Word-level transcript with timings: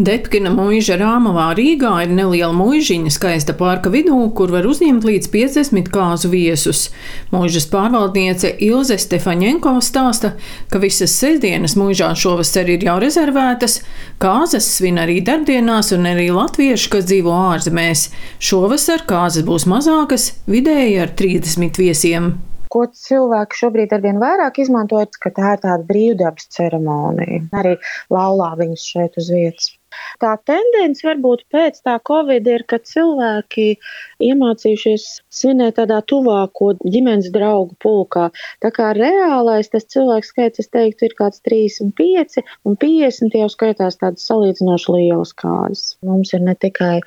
Depkina 0.00 0.48
mūža 0.54 0.94
Rāmavā 0.96 1.50
Rīgā 1.58 1.90
ir 2.06 2.12
neliela 2.14 2.54
mūžiņa 2.56 3.10
skaista 3.12 3.52
parka 3.58 3.90
vidū, 3.92 4.16
kur 4.36 4.48
var 4.54 4.64
uzņemt 4.64 5.04
līdz 5.04 5.28
50 5.32 5.90
kāzu 5.92 6.30
viesus. 6.32 6.86
Mūžas 7.34 7.66
pārvaldniece 7.68 8.54
Ilze 8.64 8.96
Stefaņenko 9.02 9.74
stāsta, 9.84 10.32
ka 10.72 10.80
visas 10.80 11.12
sestdienas 11.20 11.76
mūžā 11.76 12.14
šovasar 12.16 12.70
ir 12.72 12.86
jau 12.86 12.96
rezervētas, 13.02 13.80
kāzas 14.22 14.68
svin 14.78 15.02
arī 15.02 15.18
darbdienās 15.26 15.92
un 15.96 16.08
arī 16.08 16.30
latvieši, 16.32 16.92
kas 16.94 17.08
dzīvo 17.10 17.34
ārzemēs. 17.50 18.06
Šovasar 18.40 19.04
kāzas 19.10 19.44
būs 19.44 19.68
mazākas, 19.68 20.30
vidēji 20.48 20.96
ar 21.04 21.12
30 21.18 21.82
viesiem 21.82 22.38
ko 22.70 22.84
cilvēki 22.94 23.58
šobrīd 23.58 23.92
arvien 23.96 24.20
vairāk 24.22 24.60
izmanto, 24.62 25.00
ir, 25.02 25.10
ka 25.18 25.32
tā 25.34 25.56
ir 25.56 25.64
tāda 25.64 25.82
brīvdabas 25.88 26.46
ceremonija. 26.54 27.42
Arī 27.58 27.74
laulā 28.14 28.52
viņus 28.62 28.86
šeit 28.92 29.18
uz 29.18 29.32
vietas. 29.34 29.72
Tā 30.20 30.34
tendence 30.48 31.06
varbūt 31.06 31.46
pēc 31.52 31.80
tā 31.86 31.96
Covid 32.06 32.46
ir, 32.50 32.64
ka 32.68 32.80
cilvēki 32.84 33.66
iemācījušies 34.24 35.06
svinēt 35.32 35.78
tādā 35.80 36.00
tuvāko 36.10 36.74
ģimenes 36.84 37.30
draugu 37.34 37.76
pulkā. 37.82 38.28
Tā 38.62 38.70
kā 38.74 38.90
reālais 38.96 39.70
tas 39.72 39.86
cilvēks 39.90 40.32
skaits, 40.32 40.62
es 40.62 40.70
teiktu, 40.72 41.08
ir 41.08 41.16
kāds 41.18 41.42
35 41.46 42.42
un 42.68 42.76
50 42.80 43.38
jau 43.40 43.48
skaitās 43.52 43.98
tādas 44.00 44.26
salīdzinoši 44.28 44.96
lielas 44.96 45.32
kādas. 45.40 45.84
Mums 46.06 46.34
ir 46.36 46.44
ne 46.46 46.54
tikai 46.58 47.00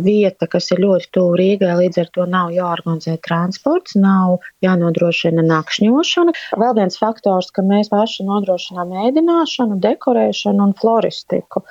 vieta, 0.00 0.48
kas 0.50 0.70
ir 0.74 0.82
ļoti 0.84 1.10
tuvu 1.16 1.38
Rīgai, 1.40 1.74
līdz 1.82 2.02
ar 2.04 2.12
to 2.14 2.26
nav 2.30 2.54
jāorganizē 2.54 3.16
transports, 3.26 3.96
nav 3.98 4.38
jānodrošina 4.64 5.44
nakšņošana. 5.46 6.36
Vēl 6.60 6.76
viens 6.78 6.98
faktors, 7.00 7.50
ka 7.54 7.64
mēs 7.66 7.90
paši 7.92 8.26
nodrošinām 8.28 8.94
ēdināšanu, 9.06 9.80
dekorēšanu 9.82 10.68
un 10.68 10.76
floristiku. 10.78 11.64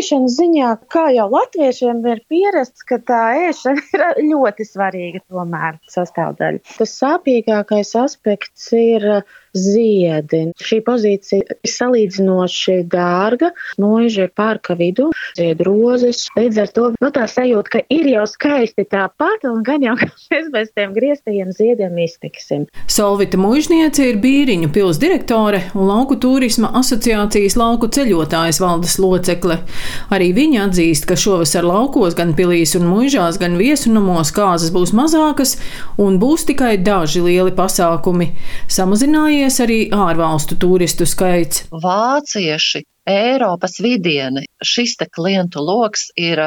Ēšanas 0.00 0.36
ziņā, 0.38 0.68
kā 0.88 1.10
jau 1.12 1.26
latviešiem 1.28 1.98
ir 2.08 2.22
pierasts, 2.32 2.86
ka 2.88 2.96
tā 3.04 3.20
ēšana 3.50 3.82
ir 3.92 4.04
ļoti 4.32 4.64
svarīga 4.64 5.20
tomēr 5.28 5.76
sastāvdaļa. 5.92 6.62
Tas 6.78 6.96
sāpīgākais 7.02 7.92
aspekts 8.00 8.70
ir 8.76 9.04
ziedi. 9.56 10.42
Šī 10.62 10.78
pozīcija 10.86 11.42
ir 11.42 11.70
salīdzinoši 11.70 12.76
dārga. 12.90 13.50
Mūža 13.82 14.28
ir 14.28 14.32
pārka 14.36 14.76
vidū, 14.78 15.08
zied 15.38 15.62
rozes. 15.66 16.26
Līdz 16.38 16.60
ar 16.62 16.72
to 16.74 16.86
nu, 16.94 17.10
tā 17.14 17.26
sajūta, 17.30 17.72
ka 17.74 17.82
ir 17.92 18.08
jau 18.12 18.26
skaisti 18.30 18.86
tāpat, 18.90 19.46
un 19.50 19.64
gan 19.66 19.84
jau 19.84 19.96
mēs 20.30 20.50
bez 20.54 20.70
tiem 20.76 20.94
grieztajiem 20.96 21.52
ziediem 21.56 21.98
iztiksim. 22.06 22.66
Solvita 22.90 23.40
mužniece 23.40 24.06
ir 24.10 24.20
Bīriņu 24.22 24.70
pils 24.74 25.00
direktore 25.02 25.64
un 25.74 25.90
lauku 25.90 26.18
turisma 26.20 26.72
asociācijas 26.80 27.58
lauku 27.58 27.90
ceļotājs 27.90 28.62
valdes 28.62 28.98
locekle. 29.02 29.60
Arī 30.14 30.30
viņa 30.36 30.66
atzīst, 30.68 31.06
ka 31.08 31.18
šovasar 31.18 31.66
laukos 31.66 32.16
gan 32.18 32.34
pilīs 32.38 32.76
un 32.78 32.88
mužās, 32.90 33.38
gan 33.40 33.58
viesunumos 33.60 34.32
kāzas 34.36 34.72
būs 34.74 34.94
mazākas 34.96 35.56
un 36.00 36.18
būs 36.22 36.46
tikai 36.50 36.76
daži 36.82 37.24
lieli 37.24 37.54
pasākumi. 37.56 38.32
Samazinājies 38.70 39.60
arī 39.64 39.80
ārvalstu 39.94 40.58
turistu 40.60 41.08
skaits. 41.08 41.66
Vācieši, 41.70 42.84
Eiropas 43.10 43.80
vidieni, 43.82 44.44
šis 44.62 44.98
te 45.00 45.08
klientu 45.10 45.62
loks 45.64 46.10
ir 46.20 46.40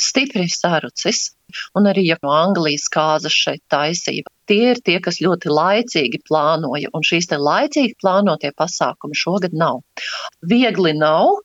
stipri 0.00 0.46
sarucis, 0.50 1.30
un 1.78 1.86
arī 1.90 2.06
ja 2.08 2.16
no 2.22 2.32
Anglijas 2.34 2.86
kāzas 2.92 3.34
šeit 3.34 3.62
taisība. 3.70 4.30
Tie 4.50 4.72
ir 4.72 4.80
tie, 4.84 4.98
kas 5.00 5.20
ļoti 5.24 5.52
laicīgi 5.52 6.20
plānoja, 6.28 6.90
un 6.92 7.06
šīs 7.06 7.30
te 7.30 7.38
laicīgi 7.40 7.96
plānotie 8.02 8.50
pasākumi 8.56 9.16
šogad 9.16 9.54
nav. 9.56 9.80
Viegli 10.44 10.92
nav, 10.98 11.38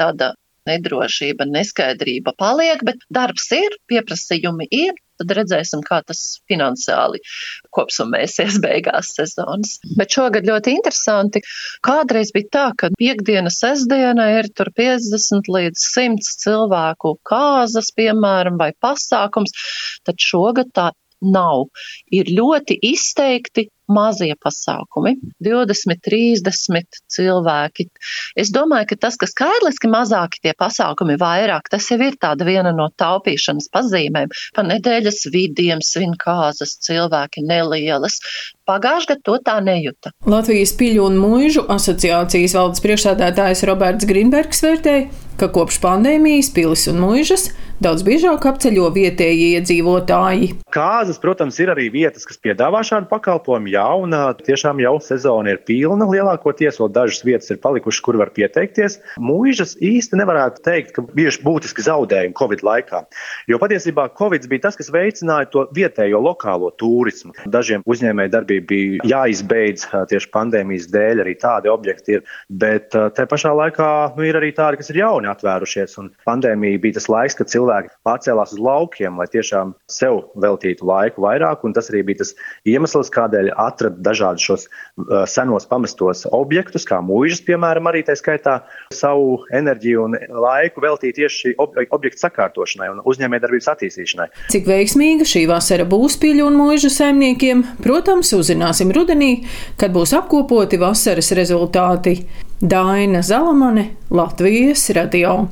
tāda 0.00 0.32
nedrošība, 0.68 1.46
neskaidrība 1.48 2.34
paliek, 2.38 2.82
bet 2.86 3.04
darbs 3.12 3.48
ir, 3.56 3.76
pieprasījumi 3.90 4.68
ir, 4.74 4.98
tad 5.20 5.34
redzēsim, 5.36 5.82
kā 5.84 6.00
tas 6.06 6.40
finansiāli 6.50 7.20
kopsumēsies 7.76 8.60
beigās 8.64 9.12
sezonas. 9.18 9.78
Bet 9.98 10.16
šogad 10.16 10.48
ļoti 10.48 10.76
interesanti. 10.78 11.44
Kādreiz 11.86 12.32
bija 12.36 12.52
tā, 12.56 12.66
ka 12.82 12.92
piekdiena, 12.96 13.52
sestdiena 13.52 14.30
ir 14.38 14.50
tur 14.56 14.72
50 14.76 15.52
līdz 15.52 15.84
100 15.90 16.32
cilvēku 16.44 17.16
kāzas, 17.28 17.92
piemēram, 17.96 18.60
vai 18.60 18.72
pasākums, 18.80 19.54
tad 20.08 20.20
šogad 20.24 20.72
tā 20.76 20.90
nav. 21.20 21.68
Ir 22.16 22.30
ļoti 22.32 22.78
izteikti 22.90 23.68
mazie 23.92 24.34
pasākumi, 24.40 25.16
20, 25.44 26.00
30 26.06 27.00
cilvēki. 27.10 27.88
Es 28.38 28.52
domāju, 28.54 28.92
ka 28.92 29.00
tas, 29.06 29.18
ka 29.20 29.28
skaitliski 29.30 29.90
mazāki 29.90 30.42
tie 30.44 30.54
pasākumi 30.58 31.18
vairāk, 31.20 31.70
tas 31.72 31.88
jau 31.90 31.98
ir 32.00 32.18
tāda 32.20 32.46
viena 32.48 32.72
no 32.76 32.88
taupīšanas 33.00 33.70
pazīmēm. 33.74 34.32
Pa 34.56 34.64
nedēļas 34.66 35.26
vidiem 35.34 35.82
svinkāzas 35.84 36.78
cilvēki 36.86 37.44
nelielas. 37.46 38.20
Pagājušajā 38.70 39.10
gadā 39.10 39.24
to 39.26 39.38
tā 39.46 39.56
nejuta. 39.64 40.12
Latvijas 40.28 40.72
piļu 40.78 41.06
un 41.08 41.18
mūžu 41.20 41.64
asociācijas 41.72 42.54
valdes 42.58 42.84
priekšsādātājs 42.84 43.64
Roberts 43.68 44.06
Grīnbergs 44.06 44.62
vērtēja, 44.64 45.08
ka 45.40 45.48
kopš 45.50 45.80
pandēmijas 45.82 46.52
pilis 46.54 46.86
un 46.90 47.00
mūžas 47.02 47.48
daudz 47.80 48.04
biežāk 48.04 48.44
apceļo 48.44 48.90
vietējie 48.92 49.56
iedzīvotāji. 49.56 50.50
Kāzas, 50.74 51.18
protams, 51.20 51.56
ir 51.62 51.72
arī 51.72 51.88
vietas, 51.92 52.26
kas 52.28 52.36
piedāvā 52.42 52.82
šādu 52.86 53.08
pakalpojumu, 53.10 53.70
jā, 53.72 53.86
un 54.02 54.12
tiešām 54.44 54.82
jau 54.84 54.94
sezona 55.04 55.54
ir 55.54 55.62
pilna 55.66 56.08
lielākoties, 56.10 56.76
vēl 56.80 56.90
dažas 56.92 57.24
vietas 57.24 57.48
ir 57.52 57.60
palikušas, 57.64 58.02
kur 58.04 58.18
var 58.20 58.32
pieteikties. 58.36 58.98
Mūžas 59.24 59.76
īsti 59.80 60.20
nevarētu 60.20 60.64
teikt, 60.66 60.92
ka 60.96 61.04
bijuši 61.08 61.40
būtiski 61.46 61.84
zaudējumi 61.86 62.36
Covid 62.36 62.64
laikā, 62.66 63.02
jo 63.48 63.60
patiesībā 63.62 64.10
Covid 64.18 64.44
bija 64.50 64.66
tas, 64.68 64.76
kas 64.76 64.92
veicināja 64.92 65.48
to 65.54 65.64
vietējo 65.76 66.20
lokālo 66.20 66.68
turismu. 66.80 67.32
Dažiem 67.48 67.84
uzņēmēju 67.88 68.34
darbību 68.36 68.68
bija 68.70 69.10
jāizbeidz 69.14 69.88
tieši 70.12 70.30
pandēmijas 70.36 70.90
dēļ, 70.92 71.24
arī 71.24 71.36
tādi 71.40 71.72
objekti 71.72 72.18
ir, 72.18 72.28
bet 72.52 72.92
te 72.92 73.28
pašā 73.30 73.56
laikā 73.56 73.90
nu, 74.18 74.28
ir 74.28 74.36
arī 74.36 74.52
tādi, 74.56 74.82
kas 74.82 74.92
ir 74.92 75.00
jauni 75.00 75.32
atvērušies, 75.32 75.96
pandēmija 76.28 76.84
bija 76.84 77.00
tas 77.00 77.08
laiks, 77.10 77.38
kad 77.40 77.48
cilvēki 77.48 77.69
cilvēki 77.70 77.92
pārcēlās 78.06 78.54
uz 78.54 78.60
laukiem, 78.60 79.18
lai 79.18 79.26
tiešām 79.30 79.74
sev 79.90 80.24
veltītu 80.40 80.86
laiku 80.86 81.22
vairāk. 81.22 81.62
Tas 81.74 81.90
arī 81.90 82.02
bija 82.08 82.22
tas 82.22 82.34
iemesls, 82.66 83.10
kādēļ 83.14 83.52
atrada 83.56 83.96
dažādus 84.10 84.44
šos 84.44 84.66
uh, 84.66 85.24
senos 85.26 85.66
pamestos 85.66 86.26
objektus, 86.32 86.86
kā 86.88 87.00
mūžas, 87.04 87.42
piemēram, 87.46 87.88
arī 87.90 88.02
tā 88.06 88.16
skaitā 88.18 88.60
savu 88.92 89.44
enerģiju 89.52 90.04
un 90.08 90.18
laiku 90.30 90.82
veltīt 90.82 91.18
tieši 91.20 91.54
ob 91.60 91.78
objektu 91.90 92.24
sakārtošanai 92.24 92.90
un 92.94 93.02
uzņēmējdarbības 93.06 93.70
attīstīšanai. 93.74 94.28
Cik 94.52 94.68
veiksmīga 94.68 95.26
šī 95.28 95.46
vasara 95.50 95.86
būs 95.88 96.18
pīļu 96.20 96.48
un 96.50 96.58
mūžu 96.58 96.90
saimniekiem, 96.92 97.64
protams, 97.84 98.32
uzzināsim 98.36 98.92
rudenī, 98.94 99.46
kad 99.80 99.94
būs 99.94 100.14
apkopoti 100.18 100.80
vasaras 100.80 101.32
rezultāti. 101.36 102.18
Daina 102.60 103.22
Zalamane, 103.24 103.86
Latvijas 104.12 104.90
radio. 104.92 105.46